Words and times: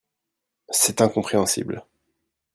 C’est 0.71 0.99
incompréhensible 1.01 1.85